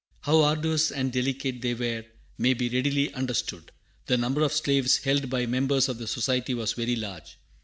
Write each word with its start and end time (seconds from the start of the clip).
How 0.21 0.41
arduous 0.41 0.89
and 0.89 1.11
delicate 1.11 1.61
they 1.61 1.75
were 1.75 2.05
may 2.39 2.55
be 2.55 2.69
readily 2.69 3.13
understood. 3.13 3.71
The 4.07 4.17
number 4.17 4.41
of 4.41 4.51
slaves 4.51 4.97
held 4.97 5.29
by 5.29 5.45
members 5.45 5.87
of 5.89 5.99
the 5.99 6.07
Society 6.07 6.55
was 6.55 6.73
very 6.73 6.95
large. 6.95 7.37